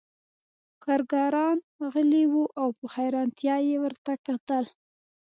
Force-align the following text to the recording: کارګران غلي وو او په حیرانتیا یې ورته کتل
کارګران 0.83 1.57
غلي 1.91 2.23
وو 2.31 2.43
او 2.61 2.67
په 2.77 2.85
حیرانتیا 2.93 3.55
یې 3.67 3.75
ورته 3.83 4.11
کتل 4.25 4.65